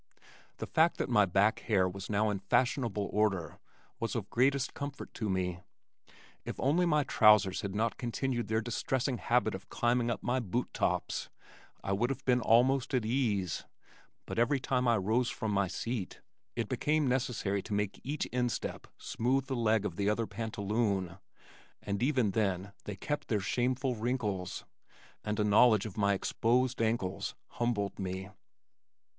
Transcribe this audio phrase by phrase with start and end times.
[0.57, 3.59] The fact that my back hair was now in fashionable order
[3.99, 5.59] was of greatest comfort to me.
[6.43, 10.73] If only my trousers had not continued their distressing habit of climbing up my boot
[10.73, 11.29] tops
[11.83, 13.65] I would have been almost at ease
[14.25, 16.19] but every time I rose from my seat
[16.55, 21.19] it became necessary to make each instep smooth the leg of the other pantaloon,
[21.83, 24.65] and even then they kept their shameful wrinkles,
[25.23, 28.31] and a knowledge of my exposed ankles humbled me.